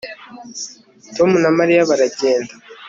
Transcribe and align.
Tom 1.15 1.31
na 1.43 1.49
Mariya 1.57 1.87
baragenda 1.89 2.53